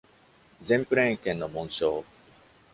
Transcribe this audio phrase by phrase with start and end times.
[0.63, 2.03] –ゼンプレーン剣の紋章。